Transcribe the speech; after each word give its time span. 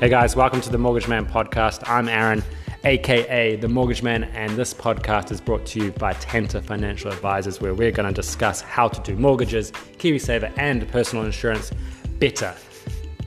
Hey 0.00 0.08
guys, 0.08 0.36
welcome 0.36 0.60
to 0.60 0.70
the 0.70 0.78
Mortgage 0.78 1.08
Man 1.08 1.26
podcast. 1.26 1.82
I'm 1.90 2.08
Aaron, 2.08 2.44
aka 2.84 3.56
the 3.56 3.66
Mortgage 3.66 4.00
Man, 4.00 4.22
and 4.22 4.52
this 4.52 4.72
podcast 4.72 5.32
is 5.32 5.40
brought 5.40 5.66
to 5.66 5.86
you 5.86 5.90
by 5.90 6.12
Tenta 6.12 6.62
Financial 6.62 7.10
Advisors, 7.10 7.60
where 7.60 7.74
we're 7.74 7.90
going 7.90 8.06
to 8.06 8.14
discuss 8.14 8.60
how 8.60 8.86
to 8.86 9.00
do 9.02 9.18
mortgages, 9.18 9.72
KiwiSaver, 9.72 10.56
and 10.56 10.86
personal 10.92 11.24
insurance 11.24 11.72
better. 12.20 12.54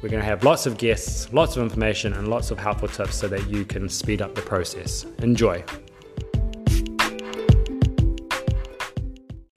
We're 0.02 0.08
going 0.08 0.22
to 0.22 0.26
have 0.26 0.46
lots 0.46 0.66
of 0.66 0.78
guests, 0.78 1.34
lots 1.34 1.58
of 1.58 1.64
information, 1.64 2.14
and 2.14 2.30
lots 2.30 2.52
of 2.52 2.58
helpful 2.58 2.88
tips 2.88 3.16
so 3.16 3.28
that 3.28 3.50
you 3.50 3.66
can 3.66 3.90
speed 3.90 4.22
up 4.22 4.34
the 4.34 4.42
process. 4.42 5.06
Enjoy. 5.20 5.62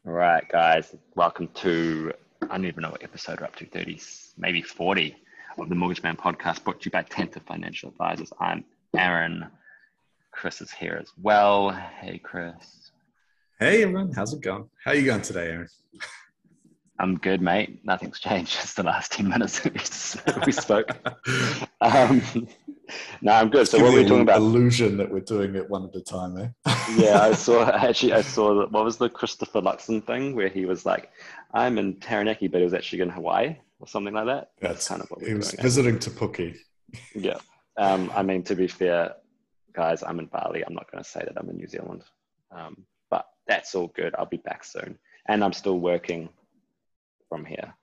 All 0.04 0.12
right, 0.14 0.42
guys, 0.48 0.96
welcome 1.14 1.46
to 1.54 2.12
I 2.42 2.56
don't 2.56 2.66
even 2.66 2.82
know 2.82 2.90
what 2.90 3.04
episode 3.04 3.38
we're 3.38 3.46
up 3.46 3.54
to, 3.56 3.66
30, 3.66 4.00
maybe 4.36 4.62
40 4.62 5.14
of 5.62 5.68
the 5.68 5.74
Mortgage 5.74 6.02
Man 6.02 6.16
podcast 6.16 6.64
brought 6.64 6.80
to 6.80 6.86
you 6.86 6.90
by 6.90 7.02
Tenta 7.04 7.40
Financial 7.40 7.88
Advisors. 7.88 8.32
I'm 8.40 8.64
Aaron. 8.96 9.46
Chris 10.32 10.60
is 10.60 10.70
here 10.70 10.98
as 11.00 11.12
well. 11.22 11.70
Hey, 11.70 12.18
Chris. 12.18 12.90
Hey, 13.60 13.82
everyone. 13.82 14.12
How's 14.12 14.32
it 14.32 14.40
going? 14.40 14.68
How 14.84 14.90
are 14.90 14.94
you 14.94 15.06
going 15.06 15.22
today, 15.22 15.50
Aaron? 15.52 15.68
I'm 16.98 17.18
good, 17.18 17.40
mate. 17.40 17.84
Nothing's 17.84 18.18
changed 18.18 18.50
since 18.58 18.74
the 18.74 18.82
last 18.82 19.12
10 19.12 19.28
minutes 19.28 19.64
we 20.44 20.52
spoke. 20.52 20.90
um, 21.80 22.48
no, 23.22 23.32
I'm 23.32 23.48
good. 23.48 23.68
So, 23.68 23.80
what 23.80 23.94
are 23.94 23.96
we 23.96 24.02
talking 24.02 24.22
about? 24.22 24.38
Illusion 24.38 24.96
that 24.96 25.10
we're 25.10 25.20
doing 25.20 25.54
it 25.54 25.70
one 25.70 25.84
at 25.84 25.94
a 25.94 26.00
time, 26.00 26.36
eh? 26.36 26.48
yeah, 26.96 27.20
I 27.20 27.32
saw, 27.32 27.70
actually, 27.70 28.12
I 28.12 28.22
saw, 28.22 28.60
that, 28.60 28.72
what 28.72 28.84
was 28.84 28.96
the 28.96 29.08
Christopher 29.08 29.60
Luxon 29.60 30.04
thing 30.04 30.34
where 30.34 30.48
he 30.48 30.66
was 30.66 30.84
like, 30.84 31.10
I'm 31.52 31.78
in 31.78 31.94
Taranaki, 32.00 32.48
but 32.48 32.58
he 32.58 32.64
was 32.64 32.74
actually 32.74 33.02
in 33.02 33.10
Hawaii 33.10 33.56
or 33.84 33.88
something 33.88 34.14
like 34.14 34.26
that. 34.26 34.50
That's, 34.60 34.74
That's 34.74 34.88
kind 34.88 35.02
of 35.02 35.10
what 35.10 35.22
he 35.22 35.34
was 35.34 35.52
visiting 35.52 35.98
Puke. 35.98 36.56
Yeah. 37.14 37.38
Um, 37.76 38.10
I 38.14 38.22
mean, 38.22 38.42
to 38.44 38.54
be 38.54 38.66
fair, 38.66 39.14
guys, 39.74 40.02
I'm 40.02 40.18
in 40.18 40.26
Bali. 40.26 40.64
I'm 40.64 40.74
not 40.74 40.90
going 40.90 41.04
to 41.04 41.08
say 41.08 41.20
that 41.20 41.36
I'm 41.36 41.50
in 41.50 41.56
New 41.58 41.66
Zealand. 41.66 42.02
Um, 42.50 42.86
but 43.10 43.26
that's 43.46 43.74
all 43.74 43.88
good. 43.88 44.14
I'll 44.16 44.24
be 44.24 44.38
back 44.38 44.64
soon. 44.64 44.98
And 45.28 45.44
I'm 45.44 45.52
still 45.52 45.78
working 45.78 46.30
from 47.28 47.44
here 47.44 47.74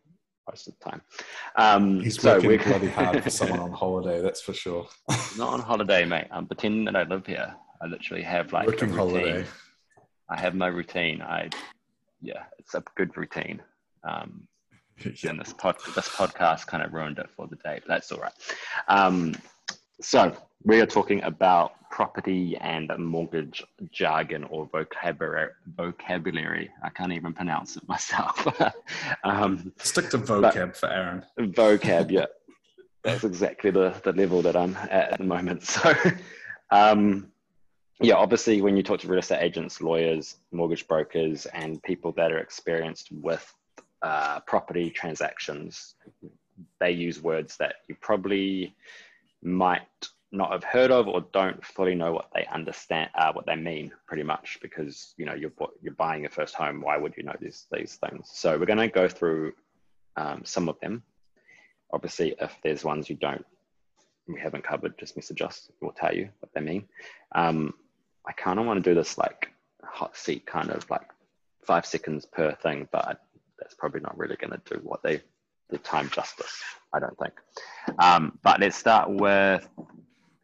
most 0.49 0.67
of 0.67 0.73
the 0.80 0.89
time. 0.89 1.02
Um, 1.55 2.02
He's 2.02 2.19
so 2.19 2.33
working 2.33 2.49
we're... 2.49 2.63
bloody 2.63 2.88
hard 2.88 3.23
for 3.23 3.30
someone 3.30 3.59
on 3.59 3.71
holiday, 3.71 4.21
that's 4.21 4.41
for 4.41 4.53
sure. 4.53 4.88
not 5.38 5.53
on 5.53 5.59
holiday, 5.61 6.03
mate. 6.03 6.27
I'm 6.31 6.47
pretending 6.47 6.86
that 6.86 6.95
I 6.95 7.03
live 7.03 7.27
here. 7.27 7.53
I 7.80 7.86
literally 7.86 8.23
have 8.23 8.52
like 8.53 8.65
working 8.65 8.89
holiday. 8.91 9.45
I 10.30 10.39
have 10.39 10.55
my 10.55 10.67
routine. 10.67 11.21
I, 11.21 11.49
yeah, 12.21 12.43
it's 12.58 12.73
a 12.73 12.83
good 12.95 13.15
routine. 13.15 13.61
Um, 14.03 14.47
yeah. 15.05 15.30
And 15.30 15.39
this 15.39 15.53
pod, 15.53 15.77
this 15.95 16.07
podcast 16.09 16.67
kind 16.67 16.83
of 16.83 16.94
ruined 16.94 17.19
it 17.19 17.30
for 17.35 17.47
the 17.47 17.55
day, 17.57 17.80
but 17.80 17.88
that's 17.88 18.11
all 18.11 18.19
right. 18.19 18.33
Um, 18.88 19.35
so 20.02 20.35
we 20.63 20.80
are 20.81 20.85
talking 20.85 21.21
about 21.23 21.73
property 21.89 22.58
and 22.58 22.91
mortgage 22.97 23.63
jargon 23.91 24.43
or 24.45 24.67
vocabulary. 24.71 25.52
Vocabulary. 25.75 26.71
I 26.83 26.89
can't 26.89 27.11
even 27.11 27.33
pronounce 27.33 27.77
it 27.77 27.88
myself. 27.88 28.47
um, 29.23 29.71
Stick 29.77 30.09
to 30.11 30.17
vocab 30.17 30.75
for 30.75 30.89
Aaron. 30.89 31.25
Vocab, 31.38 32.11
yeah. 32.11 32.25
That's 33.03 33.23
exactly 33.23 33.71
the, 33.71 33.99
the 34.03 34.13
level 34.13 34.41
that 34.43 34.55
I'm 34.55 34.75
at 34.75 35.13
at 35.13 35.17
the 35.17 35.25
moment. 35.25 35.63
So, 35.67 35.93
um, 36.69 37.31
yeah, 37.99 38.15
obviously, 38.15 38.61
when 38.61 38.77
you 38.77 38.83
talk 38.83 38.99
to 39.02 39.08
real 39.08 39.19
estate 39.19 39.43
agents, 39.43 39.81
lawyers, 39.81 40.38
mortgage 40.52 40.88
brokers, 40.88 41.45
and 41.47 41.81
people 41.83 42.11
that 42.13 42.31
are 42.31 42.39
experienced 42.39 43.11
with 43.11 43.53
uh, 44.02 44.39
property 44.41 44.89
transactions, 44.89 45.95
they 46.80 46.91
use 46.91 47.21
words 47.21 47.57
that 47.57 47.75
you 47.88 47.95
probably 48.02 48.75
might 49.41 49.81
not 50.31 50.52
have 50.52 50.63
heard 50.63 50.91
of 50.91 51.08
or 51.08 51.25
don't 51.33 51.63
fully 51.66 51.93
know 51.93 52.13
what 52.13 52.30
they 52.33 52.45
understand 52.53 53.09
uh, 53.16 53.33
what 53.33 53.45
they 53.45 53.55
mean 53.55 53.92
pretty 54.08 54.23
much 54.23 54.59
because 54.61 55.14
you 55.17 55.26
know 55.26 55.33
you're 55.33 55.52
you're 55.81 55.93
buying 55.93 56.21
your 56.21 56.30
first 56.30 56.55
home. 56.55 56.81
Why 56.81 56.98
would 56.98 57.15
you 57.17 57.23
know 57.23 57.36
these 57.39 57.67
these 57.71 57.95
things? 57.95 58.30
So 58.31 58.58
we're 58.58 58.65
going 58.65 58.80
to 58.80 58.87
go 58.87 59.08
through 59.08 59.53
um, 60.15 60.42
some 60.45 60.70
of 60.70 60.80
them. 60.80 61.03
Obviously 61.93 62.36
if 62.39 62.55
there's 62.64 62.86
ones 62.86 63.09
you 63.09 63.15
don't 63.15 63.45
we 64.27 64.39
haven't 64.39 64.64
covered 64.64 64.97
just 64.97 65.17
message 65.17 65.42
us 65.42 65.70
we'll 65.81 65.92
tell 65.92 66.15
you 66.15 66.30
what 66.39 66.53
they 66.53 66.61
mean. 66.61 66.86
Um, 67.33 67.73
i 68.27 68.31
kind 68.33 68.59
of 68.59 68.65
want 68.65 68.81
to 68.81 68.89
do 68.89 68.95
this 68.95 69.17
like 69.17 69.49
hot 69.83 70.15
seat 70.15 70.45
kind 70.45 70.70
of 70.70 70.87
like 70.89 71.09
five 71.65 71.86
seconds 71.86 72.26
per 72.26 72.53
thing 72.53 72.87
but 72.92 73.20
that's 73.61 73.76
probably 73.76 74.02
not 74.02 74.17
really 74.17 74.36
going 74.36 74.52
to 74.52 74.61
do 74.73 74.80
what 74.83 75.02
they 75.04 75.22
the 75.70 75.77
time 75.77 76.10
justice 76.10 76.61
i 76.94 76.99
don't 76.99 77.17
think 77.17 77.33
um, 77.99 78.38
but 78.44 78.60
let's 78.60 78.76
start 78.76 79.10
with 79.10 79.67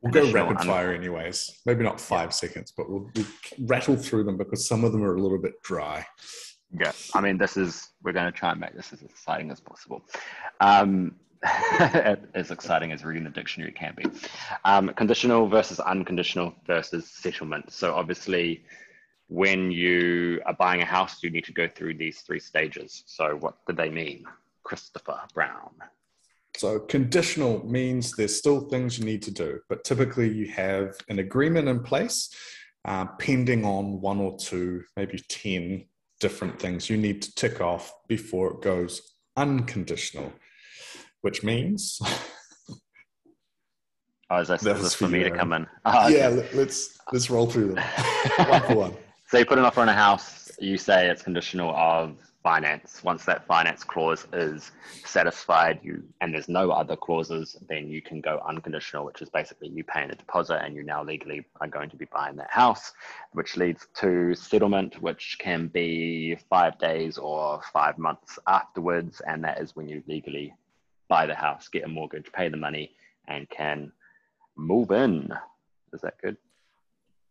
We'll 0.02 0.12
go 0.12 0.32
rapid 0.32 0.66
fire 0.66 0.94
anyways. 0.94 1.60
Maybe 1.66 1.84
not 1.84 2.00
five 2.00 2.28
yeah. 2.28 2.32
seconds, 2.32 2.72
but 2.76 2.90
we'll, 2.90 3.10
we'll, 3.16 3.26
rattle 3.62 3.96
through 3.96 4.26
them 4.26 4.38
because 4.38 4.68
some 4.68 4.84
of 4.84 4.92
them 4.92 5.04
are 5.04 5.16
a 5.16 5.22
little 5.22 5.40
bit 5.40 5.62
dry. 5.64 6.06
Yeah, 6.72 6.92
I 7.16 7.22
mean, 7.22 7.38
this 7.38 7.58
is 7.58 7.90
we're 8.04 8.12
going 8.12 8.32
to 8.32 8.38
try 8.38 8.52
and 8.52 8.60
make 8.60 8.76
this 8.76 8.94
as 8.94 9.02
exciting 9.02 9.50
as 9.52 9.60
possible. 9.60 10.04
Um, 10.60 11.16
as 11.44 12.52
exciting 12.52 12.92
as 12.92 13.04
reading 13.04 13.24
the 13.24 13.30
dictionary 13.30 13.72
can 13.72 13.94
be. 13.96 14.06
Um, 14.66 14.90
conditional 14.90 15.48
versus 15.48 15.80
unconditional 15.80 16.54
versus 16.66 17.10
settlement. 17.10 17.72
So 17.72 17.94
obviously, 17.94 18.64
when 19.28 19.72
you 19.72 20.42
are 20.46 20.54
buying 20.54 20.82
a 20.82 20.86
house, 20.86 21.22
you 21.22 21.30
need 21.30 21.46
to 21.46 21.54
go 21.54 21.68
through 21.68 21.96
these 21.96 22.22
three 22.22 22.40
stages. 22.40 23.04
So 23.06 23.36
what 23.36 23.56
do 23.68 23.74
they 23.74 23.90
mean? 23.90 24.26
Christopher 24.64 25.20
Brown. 25.34 25.72
So 26.56 26.80
conditional 26.80 27.66
means 27.66 28.14
there's 28.14 28.36
still 28.36 28.62
things 28.62 28.98
you 28.98 29.06
need 29.06 29.22
to 29.24 29.32
do, 29.32 29.60
but 29.70 29.84
typically 29.84 30.30
you 30.30 30.48
have 30.48 30.96
an 31.08 31.20
agreement 31.20 31.68
in 31.68 31.82
place 31.82 32.34
uh, 32.86 33.06
pending 33.20 33.66
on 33.66 34.02
one 34.02 34.20
or 34.20 34.38
two, 34.38 34.84
maybe 34.96 35.20
10 35.28 35.86
different 36.20 36.60
things 36.60 36.90
you 36.90 36.98
need 36.98 37.22
to 37.22 37.36
tick 37.36 37.62
off 37.62 37.94
before 38.08 38.54
it 38.54 38.62
goes 38.62 39.14
unconditional, 39.36 40.34
which 41.22 41.44
means. 41.44 42.00
oh, 44.30 44.38
is 44.40 44.48
that, 44.48 44.62
this 44.62 44.96
for 44.96 45.10
me 45.10 45.24
to 45.24 45.32
come 45.32 45.54
in? 45.54 45.68
Oh, 45.86 46.08
yeah, 46.08 46.28
okay. 46.28 46.50
let's 46.58 46.98
let's 47.14 47.30
roll 47.30 47.46
through 47.46 47.76
them 47.76 47.84
one 48.50 48.62
for 48.64 48.76
one. 48.76 48.98
So 49.30 49.38
you 49.38 49.46
put 49.46 49.58
an 49.58 49.66
offer 49.66 49.82
on 49.82 49.90
a 49.90 49.94
house. 49.94 50.50
You 50.58 50.78
say 50.78 51.10
it's 51.10 51.22
conditional 51.22 51.76
of 51.76 52.16
finance. 52.44 53.04
Once 53.04 53.26
that 53.26 53.46
finance 53.46 53.84
clause 53.84 54.26
is 54.32 54.72
satisfied, 55.04 55.82
you 55.84 56.02
and 56.22 56.34
there's 56.34 56.48
no 56.48 56.72
other 56.72 56.96
clauses, 56.96 57.58
then 57.68 57.90
you 57.90 58.02
can 58.02 58.22
go 58.22 58.42
unconditional, 58.48 59.04
which 59.04 59.22
is 59.22 59.30
basically 59.30 59.68
you 59.68 59.84
paying 59.84 60.12
a 60.12 60.16
deposit 60.16 60.64
and 60.64 60.78
you 60.78 60.84
now 60.84 61.04
legally 61.04 61.46
are 61.60 61.68
going 61.68 61.90
to 61.90 61.98
be 61.98 62.06
buying 62.06 62.38
that 62.38 62.50
house, 62.50 62.94
which 63.34 63.58
leads 63.58 63.88
to 63.96 64.34
settlement, 64.34 65.02
which 65.02 65.36
can 65.42 65.68
be 65.68 66.38
five 66.50 66.80
days 66.80 67.18
or 67.18 67.60
five 67.74 67.98
months 67.98 68.40
afterwards, 68.48 69.22
and 69.28 69.44
that 69.44 69.60
is 69.60 69.76
when 69.76 69.90
you 69.90 70.02
legally 70.08 70.54
buy 71.10 71.26
the 71.26 71.36
house, 71.36 71.68
get 71.68 71.84
a 71.84 71.88
mortgage, 71.90 72.32
pay 72.32 72.48
the 72.48 72.56
money, 72.56 72.92
and 73.28 73.50
can 73.50 73.92
move 74.56 74.92
in. 74.92 75.30
Is 75.92 76.00
that 76.00 76.18
good? 76.22 76.38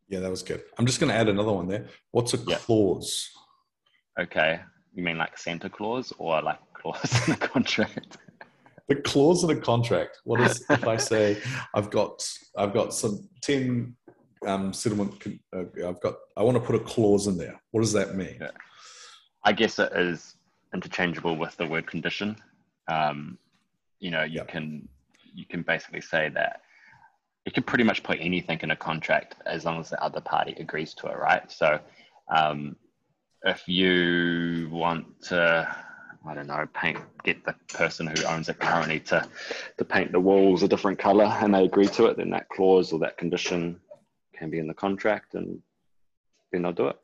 Yeah, 0.09 0.21
that 0.21 0.31
was 0.31 0.43
good. 0.43 0.62
I'm 0.78 0.87
just 0.87 1.00
going 1.00 1.11
to 1.11 1.17
add 1.17 1.28
another 1.28 1.53
one 1.53 1.67
there. 1.67 1.87
What's 2.12 2.34
a 2.34 2.39
clause? 2.39 3.31
Okay. 4.19 4.61
You 4.94 5.03
mean 5.03 5.19
like 5.19 5.37
Santa 5.37 5.69
Claus 5.69 6.12
or 6.19 6.41
like 6.43 6.61
clause 6.72 7.28
in 7.28 7.34
a 7.34 7.37
contract? 7.37 8.19
the 8.89 8.97
clause 8.97 9.43
in 9.45 9.50
a 9.50 9.56
contract. 9.56 10.19
What 10.25 10.41
is 10.41 10.65
if 10.71 10.87
I 10.87 10.97
say 10.97 11.39
I've 11.75 11.91
got 11.91 12.27
I've 12.56 12.72
got 12.72 12.95
some 12.95 13.28
ten 13.43 13.97
um, 14.47 14.72
settlement? 14.72 15.22
Uh, 15.55 15.65
I've 15.87 16.00
got 16.00 16.15
I 16.37 16.43
want 16.43 16.56
to 16.56 16.62
put 16.62 16.77
a 16.77 16.81
clause 16.81 17.27
in 17.27 17.37
there. 17.37 17.61
What 17.72 17.81
does 17.81 17.93
that 17.93 18.15
mean? 18.15 18.37
Yeah. 18.41 18.50
I 19.45 19.53
guess 19.53 19.78
it 19.78 19.93
is 19.93 20.37
interchangeable 20.75 21.37
with 21.37 21.56
the 21.56 21.66
word 21.66 21.87
condition. 21.87 22.37
Um, 22.89 23.39
you 23.98 24.10
know, 24.10 24.22
you 24.22 24.36
yep. 24.36 24.48
can 24.48 24.89
you 25.34 25.47
can 25.47 25.63
basically 25.63 26.01
say 26.01 26.31
that 26.31 26.60
you 27.47 27.53
can 27.53 27.63
pretty 27.63 27.84
much 27.84 28.03
put 28.03 28.19
anything 28.21 28.59
in 28.63 28.72
a 28.72 28.77
contract 28.77 29.37
as 29.47 29.65
long 29.65 29.81
as 29.81 29.91
the 29.91 30.03
other 30.03 30.21
party 30.21 30.54
agrees 30.59 30.93
to 30.95 31.07
it, 31.07 31.16
right? 31.16 31.51
So 31.51 31.78
um, 32.28 32.77
if 33.45 33.66
you 33.69 34.69
want 34.71 35.22
to 35.28 35.75
I 36.27 36.34
don't 36.34 36.48
know, 36.48 36.66
paint, 36.75 36.98
get 37.22 37.45
the 37.45 37.54
person 37.69 38.09
who 38.09 38.25
owns 38.25 38.48
it 38.48 38.59
currently 38.59 38.98
to, 39.01 39.28
to 39.78 39.84
paint 39.84 40.10
the 40.10 40.19
walls 40.19 40.65
a 40.65 40.69
different 40.69 40.98
color 40.98 41.25
and 41.25 41.54
they 41.54 41.65
agree 41.65 41.87
to 41.87 42.07
it, 42.07 42.16
then 42.16 42.31
that 42.31 42.48
clause 42.48 42.93
or 42.93 42.98
that 42.98 43.16
condition 43.16 43.81
can 44.34 44.51
be 44.51 44.59
in 44.59 44.66
the 44.66 44.75
contract 44.75 45.34
and 45.34 45.60
then 46.51 46.63
they'll 46.63 46.72
do 46.72 46.89
it. 46.89 46.97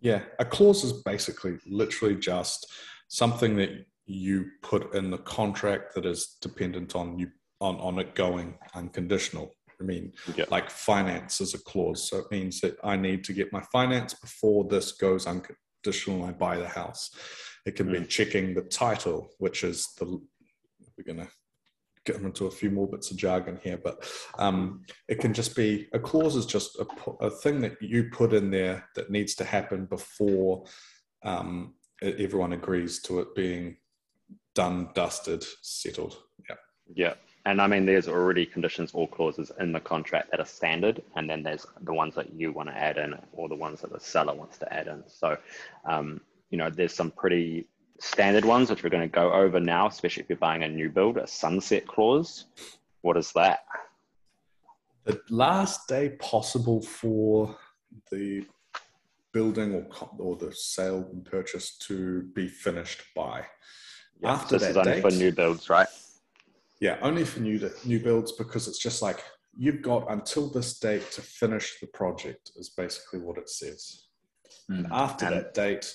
Yeah, 0.00 0.22
a 0.38 0.44
clause 0.44 0.84
is 0.84 0.92
basically 1.02 1.58
literally 1.66 2.14
just 2.14 2.70
something 3.08 3.56
that 3.56 3.84
you 4.06 4.46
put 4.62 4.94
in 4.94 5.10
the 5.10 5.18
contract 5.18 5.94
that 5.96 6.06
is 6.06 6.36
dependent 6.40 6.94
on 6.94 7.18
you 7.18 7.30
on, 7.60 7.76
on 7.76 7.98
it 7.98 8.14
going 8.14 8.54
unconditional. 8.74 9.54
I 9.80 9.84
mean, 9.84 10.12
yeah. 10.36 10.44
like 10.50 10.70
finance 10.70 11.40
is 11.40 11.54
a 11.54 11.58
clause. 11.58 12.08
So 12.08 12.18
it 12.18 12.30
means 12.30 12.60
that 12.60 12.76
I 12.84 12.96
need 12.96 13.24
to 13.24 13.32
get 13.32 13.52
my 13.52 13.62
finance 13.72 14.14
before 14.14 14.64
this 14.68 14.92
goes 14.92 15.26
unconditional 15.26 16.24
and 16.24 16.24
I 16.24 16.32
buy 16.32 16.58
the 16.58 16.68
house. 16.68 17.10
It 17.64 17.76
can 17.76 17.88
mm. 17.88 18.00
be 18.00 18.06
checking 18.06 18.54
the 18.54 18.62
title, 18.62 19.30
which 19.38 19.64
is 19.64 19.88
the, 19.98 20.06
we're 20.06 21.04
going 21.14 21.26
to 21.26 21.32
get 22.04 22.16
into 22.16 22.46
a 22.46 22.50
few 22.50 22.70
more 22.70 22.88
bits 22.88 23.10
of 23.10 23.16
jargon 23.16 23.58
here, 23.62 23.78
but 23.82 24.08
um, 24.38 24.82
it 25.08 25.20
can 25.20 25.34
just 25.34 25.54
be 25.54 25.86
a 25.92 25.98
clause 25.98 26.36
is 26.36 26.46
just 26.46 26.78
a, 26.78 26.86
a, 27.20 27.30
thing 27.30 27.60
that 27.60 27.76
you 27.80 28.04
put 28.10 28.32
in 28.32 28.50
there 28.50 28.88
that 28.96 29.10
needs 29.10 29.34
to 29.34 29.44
happen 29.44 29.84
before 29.84 30.64
um, 31.24 31.74
everyone 32.02 32.54
agrees 32.54 33.02
to 33.02 33.20
it 33.20 33.34
being 33.34 33.76
done, 34.54 34.88
dusted, 34.94 35.44
settled. 35.60 36.16
Yeah. 36.48 36.56
Yeah. 36.94 37.14
And 37.50 37.60
I 37.60 37.66
mean, 37.66 37.84
there's 37.84 38.06
already 38.06 38.46
conditions 38.46 38.92
or 38.94 39.08
clauses 39.08 39.50
in 39.58 39.72
the 39.72 39.80
contract 39.80 40.30
that 40.30 40.38
are 40.38 40.46
standard, 40.46 41.02
and 41.16 41.28
then 41.28 41.42
there's 41.42 41.66
the 41.80 41.92
ones 41.92 42.14
that 42.14 42.32
you 42.32 42.52
want 42.52 42.68
to 42.68 42.76
add 42.76 42.96
in, 42.96 43.16
or 43.32 43.48
the 43.48 43.56
ones 43.56 43.80
that 43.80 43.92
the 43.92 43.98
seller 43.98 44.32
wants 44.32 44.56
to 44.58 44.72
add 44.72 44.86
in. 44.86 45.02
So, 45.08 45.36
um, 45.84 46.20
you 46.50 46.58
know, 46.58 46.70
there's 46.70 46.94
some 46.94 47.10
pretty 47.10 47.66
standard 47.98 48.44
ones 48.44 48.70
which 48.70 48.84
we're 48.84 48.90
going 48.90 49.02
to 49.02 49.08
go 49.08 49.32
over 49.32 49.58
now, 49.58 49.88
especially 49.88 50.22
if 50.22 50.28
you're 50.28 50.38
buying 50.38 50.62
a 50.62 50.68
new 50.68 50.90
build. 50.90 51.16
A 51.16 51.26
sunset 51.26 51.88
clause. 51.88 52.44
What 53.00 53.16
is 53.16 53.32
that? 53.32 53.64
The 55.02 55.20
last 55.28 55.88
day 55.88 56.10
possible 56.20 56.80
for 56.80 57.58
the 58.12 58.46
building 59.32 59.74
or 59.74 60.10
or 60.18 60.36
the 60.36 60.54
sale 60.54 61.08
and 61.12 61.24
purchase 61.24 61.76
to 61.88 62.22
be 62.32 62.46
finished 62.46 63.02
by. 63.16 63.44
Yeah, 64.20 64.34
After 64.34 64.56
this 64.56 64.62
that 64.62 64.70
is 64.70 64.76
only 64.76 64.92
date, 64.92 65.02
for 65.02 65.10
new 65.10 65.32
builds, 65.32 65.68
right? 65.68 65.88
Yeah, 66.80 66.96
only 67.02 67.24
for 67.24 67.40
new 67.40 67.70
new 67.84 68.00
builds 68.00 68.32
because 68.32 68.66
it's 68.66 68.78
just 68.78 69.02
like 69.02 69.22
you've 69.56 69.82
got 69.82 70.10
until 70.10 70.48
this 70.48 70.78
date 70.78 71.10
to 71.12 71.20
finish 71.20 71.78
the 71.80 71.86
project 71.88 72.52
is 72.56 72.70
basically 72.70 73.20
what 73.20 73.38
it 73.38 73.48
says. 73.48 74.06
Mm. 74.70 74.88
after 74.90 75.26
and 75.26 75.34
that 75.36 75.54
date, 75.54 75.94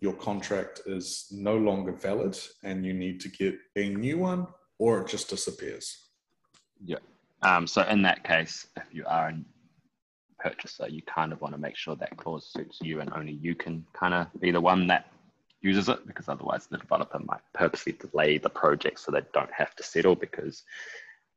your 0.00 0.12
contract 0.12 0.82
is 0.86 1.26
no 1.32 1.56
longer 1.56 1.92
valid 1.92 2.38
and 2.62 2.84
you 2.84 2.92
need 2.92 3.20
to 3.20 3.28
get 3.28 3.56
a 3.76 3.88
new 3.88 4.18
one 4.18 4.46
or 4.78 5.00
it 5.00 5.08
just 5.08 5.28
disappears. 5.28 6.10
Yeah. 6.84 6.98
Um, 7.42 7.66
so 7.66 7.82
in 7.82 8.02
that 8.02 8.24
case, 8.24 8.66
if 8.76 8.84
you 8.92 9.04
are 9.06 9.28
a 9.28 9.40
purchaser, 10.38 10.88
you 10.88 11.02
kind 11.02 11.32
of 11.32 11.40
want 11.40 11.54
to 11.54 11.60
make 11.60 11.76
sure 11.76 11.96
that 11.96 12.16
clause 12.16 12.50
suits 12.52 12.78
you 12.82 13.00
and 13.00 13.12
only 13.12 13.32
you 13.32 13.54
can 13.54 13.84
kind 13.92 14.14
of 14.14 14.26
be 14.40 14.50
the 14.50 14.60
one 14.60 14.86
that 14.88 15.10
uses 15.60 15.88
it 15.88 16.06
because 16.06 16.28
otherwise 16.28 16.66
the 16.66 16.78
developer 16.78 17.18
might 17.20 17.40
purposely 17.52 17.92
delay 17.92 18.38
the 18.38 18.48
project 18.48 19.00
so 19.00 19.10
they 19.10 19.22
don't 19.32 19.52
have 19.52 19.74
to 19.74 19.82
settle 19.82 20.14
because 20.14 20.62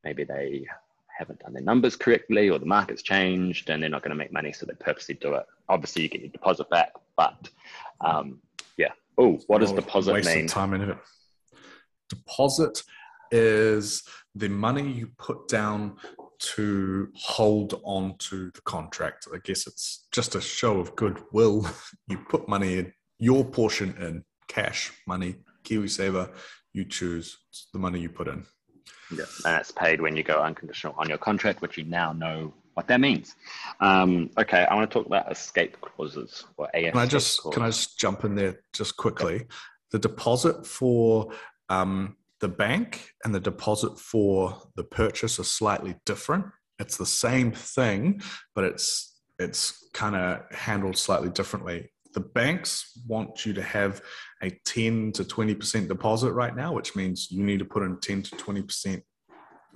maybe 0.03 0.23
they 0.23 0.65
haven't 1.17 1.39
done 1.39 1.53
their 1.53 1.63
numbers 1.63 1.95
correctly 1.95 2.49
or 2.49 2.59
the 2.59 2.65
market's 2.65 3.01
changed 3.01 3.69
and 3.69 3.81
they're 3.81 3.89
not 3.89 4.03
going 4.03 4.11
to 4.11 4.15
make 4.15 4.31
money 4.31 4.53
so 4.53 4.65
they 4.65 4.73
purposely 4.79 5.15
do 5.15 5.33
it. 5.33 5.45
Obviously 5.69 6.03
you 6.03 6.09
get 6.09 6.21
your 6.21 6.29
deposit 6.29 6.69
back 6.69 6.93
but 7.17 7.49
um, 8.01 8.39
yeah. 8.77 8.91
Oh 9.17 9.39
what 9.47 9.59
does 9.59 9.71
deposit 9.71 10.13
waste 10.13 10.27
mean? 10.27 10.45
of 10.45 10.51
time 10.51 10.73
in 10.73 10.81
it 10.81 10.97
deposit 12.09 12.83
is 13.31 14.03
the 14.35 14.49
money 14.49 14.91
you 14.91 15.09
put 15.17 15.47
down 15.47 15.95
to 16.39 17.09
hold 17.13 17.79
on 17.83 18.17
to 18.17 18.51
the 18.51 18.61
contract. 18.61 19.27
I 19.33 19.37
guess 19.43 19.67
it's 19.67 20.07
just 20.11 20.35
a 20.35 20.41
show 20.41 20.79
of 20.79 20.95
goodwill. 20.95 21.67
You 22.07 22.17
put 22.17 22.49
money 22.49 22.77
in 22.77 22.93
your 23.21 23.45
portion 23.45 23.95
in 24.01 24.25
cash, 24.47 24.91
money, 25.07 25.35
KiwiSaver, 25.63 26.29
you 26.73 26.83
choose 26.83 27.37
the 27.71 27.79
money 27.79 27.99
you 27.99 28.09
put 28.09 28.27
in. 28.27 28.43
Yeah, 29.15 29.25
and 29.45 29.57
it's 29.57 29.71
paid 29.71 30.01
when 30.01 30.17
you 30.17 30.23
go 30.23 30.41
unconditional 30.41 30.95
on 30.97 31.07
your 31.07 31.19
contract, 31.19 31.61
which 31.61 31.77
you 31.77 31.83
now 31.83 32.13
know 32.13 32.53
what 32.73 32.87
that 32.87 32.99
means. 32.99 33.35
Um, 33.79 34.31
okay, 34.37 34.65
I 34.65 34.73
want 34.73 34.89
to 34.89 34.93
talk 34.93 35.05
about 35.05 35.31
escape 35.31 35.79
clauses 35.81 36.45
or 36.57 36.67
AF. 36.73 36.93
Can 36.93 37.01
I 37.01 37.05
just 37.05 37.41
clauses. 37.41 37.55
can 37.55 37.63
I 37.63 37.67
just 37.67 37.99
jump 37.99 38.23
in 38.23 38.35
there 38.35 38.59
just 38.73 38.97
quickly? 38.97 39.45
The 39.91 39.99
deposit 39.99 40.65
for 40.65 41.31
um, 41.69 42.15
the 42.39 42.47
bank 42.47 43.11
and 43.23 43.35
the 43.35 43.39
deposit 43.39 43.99
for 43.99 44.57
the 44.75 44.83
purchase 44.83 45.39
are 45.39 45.43
slightly 45.43 45.95
different. 46.05 46.45
It's 46.79 46.97
the 46.97 47.05
same 47.05 47.51
thing, 47.51 48.21
but 48.55 48.63
it's 48.63 49.19
it's 49.37 49.89
kind 49.93 50.15
of 50.15 50.43
handled 50.51 50.97
slightly 50.97 51.29
differently 51.29 51.91
the 52.13 52.19
banks 52.19 52.99
want 53.07 53.45
you 53.45 53.53
to 53.53 53.61
have 53.61 54.01
a 54.41 54.51
10 54.65 55.13
to 55.13 55.23
20% 55.23 55.87
deposit 55.87 56.31
right 56.33 56.55
now, 56.55 56.73
which 56.73 56.95
means 56.95 57.31
you 57.31 57.43
need 57.43 57.59
to 57.59 57.65
put 57.65 57.83
in 57.83 57.99
10 57.99 58.23
to 58.23 58.35
20% 58.35 59.01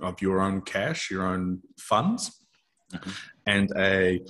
of 0.00 0.20
your 0.20 0.40
own 0.40 0.60
cash, 0.60 1.10
your 1.10 1.26
own 1.26 1.60
funds, 1.78 2.44
mm-hmm. 2.92 3.10
and 3.46 3.72
a 3.76 4.20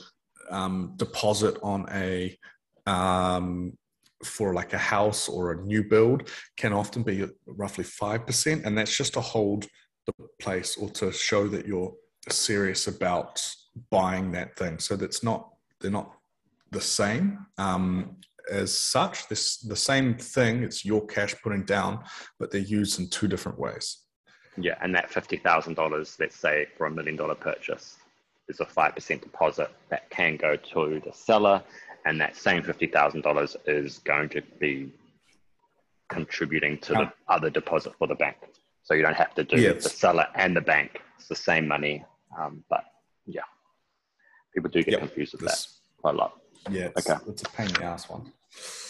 um, 0.50 0.92
deposit 0.96 1.56
on 1.62 1.86
a 1.90 2.38
um, 2.86 3.76
for 4.24 4.54
like 4.54 4.72
a 4.72 4.78
house 4.78 5.28
or 5.28 5.52
a 5.52 5.62
new 5.62 5.84
build 5.84 6.30
can 6.56 6.72
often 6.72 7.02
be 7.02 7.26
roughly 7.46 7.84
5%. 7.84 8.64
And 8.64 8.78
that's 8.78 8.96
just 8.96 9.14
to 9.14 9.20
hold 9.20 9.66
the 10.06 10.14
place 10.40 10.76
or 10.76 10.88
to 10.90 11.12
show 11.12 11.48
that 11.48 11.66
you're 11.66 11.92
serious 12.28 12.86
about 12.86 13.44
buying 13.90 14.32
that 14.32 14.56
thing. 14.56 14.78
So 14.78 14.96
that's 14.96 15.22
not, 15.22 15.50
they're 15.80 15.90
not 15.90 16.12
the 16.70 16.80
same 16.80 17.46
um, 17.58 18.16
as 18.50 18.76
such. 18.76 19.28
This 19.28 19.58
the 19.58 19.76
same 19.76 20.14
thing. 20.14 20.62
It's 20.62 20.84
your 20.84 21.06
cash 21.06 21.34
putting 21.42 21.64
down, 21.64 22.04
but 22.38 22.50
they're 22.50 22.60
used 22.60 22.98
in 23.00 23.08
two 23.08 23.28
different 23.28 23.58
ways. 23.58 23.98
Yeah, 24.56 24.76
and 24.80 24.94
that 24.94 25.10
fifty 25.10 25.36
thousand 25.36 25.74
dollars, 25.74 26.16
let's 26.18 26.36
say 26.36 26.66
for 26.76 26.86
a 26.86 26.90
million 26.90 27.16
dollar 27.16 27.34
purchase, 27.34 27.96
is 28.48 28.60
a 28.60 28.66
five 28.66 28.94
percent 28.94 29.22
deposit 29.22 29.70
that 29.90 30.08
can 30.10 30.36
go 30.36 30.56
to 30.56 31.00
the 31.04 31.12
seller, 31.12 31.62
and 32.06 32.20
that 32.20 32.36
same 32.36 32.62
fifty 32.62 32.86
thousand 32.86 33.22
dollars 33.22 33.56
is 33.66 33.98
going 33.98 34.28
to 34.30 34.42
be 34.58 34.92
contributing 36.08 36.78
to 36.78 36.92
the 36.92 37.12
other 37.28 37.50
deposit 37.50 37.92
for 37.98 38.06
the 38.06 38.14
bank. 38.14 38.36
So 38.82 38.94
you 38.94 39.02
don't 39.02 39.16
have 39.16 39.34
to 39.34 39.44
do 39.44 39.60
yes. 39.60 39.82
the 39.82 39.90
seller 39.90 40.26
and 40.36 40.56
the 40.56 40.60
bank. 40.60 41.02
It's 41.18 41.28
the 41.28 41.34
same 41.34 41.66
money, 41.66 42.04
um, 42.38 42.62
but 42.70 42.84
yeah, 43.26 43.40
people 44.54 44.70
do 44.70 44.82
get 44.82 44.92
yep. 44.92 45.00
confused 45.00 45.32
with 45.32 45.42
this, 45.42 45.64
that 45.64 46.00
quite 46.00 46.14
a 46.14 46.18
lot. 46.18 46.38
Yeah, 46.70 46.88
it's, 46.96 47.08
okay. 47.08 47.20
it's 47.28 47.42
a 47.42 47.48
pain 47.50 47.68
in 47.68 47.74
the 47.74 47.84
ass 47.84 48.08
one. 48.08 48.32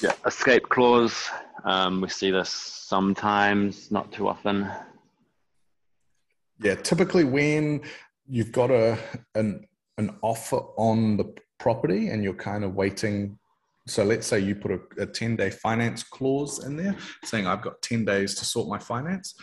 Yeah, 0.03 0.13
escape 0.25 0.69
clause. 0.69 1.29
Um, 1.65 2.01
we 2.01 2.09
see 2.09 2.31
this 2.31 2.51
sometimes, 2.51 3.91
not 3.91 4.13
too 4.13 4.29
often. 4.29 4.71
Yeah, 6.63 6.77
typically 6.77 7.25
when 7.25 7.83
you've 8.29 8.53
got 8.53 8.71
a 8.71 8.99
an 9.35 9.67
an 9.99 10.17
offer 10.23 10.59
on 10.77 11.17
the 11.17 11.35
property 11.59 12.09
and 12.09 12.23
you're 12.23 12.35
kind 12.35 12.65
of 12.65 12.75
waiting. 12.75 13.39
So 13.87 14.05
let's 14.05 14.27
say 14.27 14.41
you 14.41 14.57
put 14.57 14.73
a, 14.73 15.03
a 15.03 15.07
10 15.07 15.37
day 15.37 15.51
finance 15.51 16.03
clause 16.03 16.65
in 16.65 16.77
there 16.77 16.97
saying, 17.25 17.47
I've 17.47 17.63
got 17.63 17.81
10 17.83 18.05
days 18.05 18.35
to 18.37 18.45
sort 18.45 18.69
my 18.69 18.79
finance. 18.79 19.35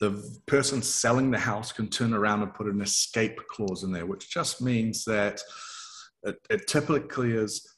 The 0.00 0.22
person 0.46 0.82
selling 0.82 1.30
the 1.30 1.38
house 1.38 1.72
can 1.72 1.88
turn 1.88 2.14
around 2.14 2.42
and 2.42 2.54
put 2.54 2.68
an 2.68 2.80
escape 2.80 3.38
clause 3.48 3.82
in 3.82 3.92
there, 3.92 4.06
which 4.06 4.30
just 4.30 4.62
means 4.62 5.04
that 5.04 5.40
it, 6.22 6.36
it 6.48 6.66
typically 6.68 7.32
is 7.32 7.77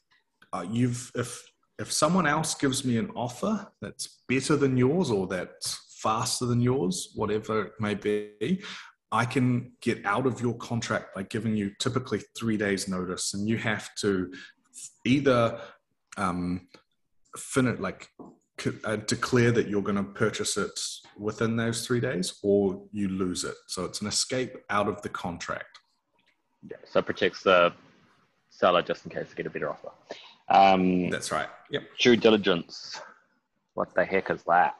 uh, 0.52 0.64
you've 0.68 1.10
if 1.14 1.50
if 1.78 1.92
someone 1.92 2.26
else 2.26 2.54
gives 2.54 2.84
me 2.84 2.98
an 2.98 3.10
offer 3.16 3.66
that's 3.80 4.22
better 4.28 4.54
than 4.56 4.76
yours 4.76 5.10
or 5.10 5.26
that's 5.26 5.96
faster 6.02 6.44
than 6.44 6.60
yours, 6.60 7.12
whatever 7.14 7.62
it 7.66 7.72
may 7.80 7.94
be, 7.94 8.62
I 9.12 9.24
can 9.24 9.72
get 9.80 10.04
out 10.04 10.26
of 10.26 10.40
your 10.40 10.54
contract 10.58 11.14
by 11.14 11.22
giving 11.24 11.56
you 11.56 11.72
typically 11.78 12.20
three 12.38 12.56
days 12.56 12.86
notice, 12.86 13.34
and 13.34 13.48
you 13.48 13.56
have 13.56 13.94
to 13.96 14.30
either 15.04 15.58
um, 16.16 16.68
finish 17.36 17.80
like 17.80 18.08
uh, 18.84 18.96
declare 18.96 19.50
that 19.50 19.68
you're 19.68 19.82
going 19.82 19.96
to 19.96 20.04
purchase 20.04 20.56
it 20.56 20.78
within 21.18 21.56
those 21.56 21.86
three 21.86 22.00
days, 22.00 22.38
or 22.42 22.82
you 22.92 23.08
lose 23.08 23.42
it. 23.44 23.54
So 23.68 23.84
it's 23.84 24.00
an 24.02 24.06
escape 24.06 24.54
out 24.68 24.86
of 24.86 25.00
the 25.02 25.08
contract. 25.08 25.78
Yeah, 26.70 26.76
so 26.84 26.98
it 26.98 27.06
protects 27.06 27.42
the 27.42 27.72
seller 28.50 28.82
just 28.82 29.06
in 29.06 29.10
case 29.10 29.28
they 29.28 29.34
get 29.34 29.46
a 29.46 29.50
better 29.50 29.70
offer. 29.70 29.90
Um, 30.50 31.10
That's 31.10 31.30
right. 31.30 31.48
Yep. 31.70 31.82
Due 31.98 32.16
diligence. 32.16 33.00
What 33.74 33.94
the 33.94 34.04
heck 34.04 34.30
is 34.30 34.42
that? 34.44 34.74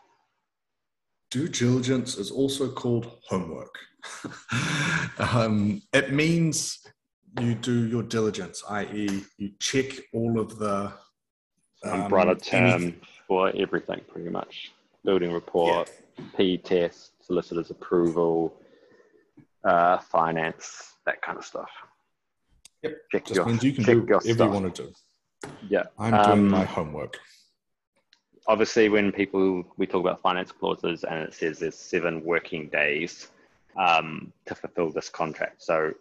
Due 1.31 1.49
diligence 1.49 2.19
is 2.19 2.31
also 2.31 2.71
called 2.71 3.19
homework. 3.29 3.75
um, 5.19 5.81
it 5.93 6.13
means 6.13 6.85
you 7.39 7.55
do 7.55 7.87
your 7.87 8.03
diligence, 8.03 8.65
i.e., 8.69 9.23
you 9.39 9.53
check 9.61 9.87
all 10.13 10.41
of 10.41 10.59
the 10.59 10.93
um, 11.85 12.03
umbrella 12.03 12.35
term 12.35 12.97
for 13.29 13.53
everything, 13.57 14.01
pretty 14.09 14.31
much. 14.31 14.73
Building 15.05 15.33
report, 15.33 15.91
yeah. 16.19 16.25
P 16.37 16.59
test, 16.59 17.13
solicitor's 17.25 17.71
approval, 17.71 18.53
uh, 19.65 19.99
finance, 19.99 20.95
that 21.07 21.23
kind 21.23 21.39
of 21.39 21.45
stuff. 21.45 21.71
Yep. 22.83 22.97
Check 23.13 23.25
Just 23.27 23.37
your, 23.37 23.47
means 23.47 23.63
you 23.63 23.73
can 23.73 23.85
do 23.85 24.01
whatever 24.01 24.21
stuff. 24.21 24.39
you 24.39 24.61
want 24.61 24.75
to 24.75 24.83
do. 24.83 24.93
Yeah. 25.69 25.85
I'm 25.99 26.23
doing 26.23 26.39
um, 26.39 26.51
my 26.51 26.65
homework. 26.65 27.19
Obviously, 28.47 28.89
when 28.89 29.13
people 29.13 29.65
we 29.77 29.87
talk 29.87 30.01
about 30.01 30.21
finance 30.21 30.53
clauses 30.53 31.05
and 31.05 31.21
it 31.21 31.35
says 31.35 31.59
there's 31.59 31.77
seven 31.77 32.25
working 32.25 32.69
days 32.69 33.29
um, 33.77 34.33
to 34.47 34.55
fulfill 34.55 34.91
this 34.91 35.09
contract. 35.09 35.63
So, 35.63 35.93